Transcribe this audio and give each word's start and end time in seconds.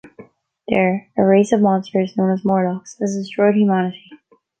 There, 0.67 1.11
a 1.15 1.23
race 1.23 1.51
of 1.51 1.61
monsters 1.61 2.17
known 2.17 2.31
as 2.31 2.43
Morlocks 2.43 2.97
has 2.97 3.15
destroyed 3.15 3.53
humanity. 3.53 4.09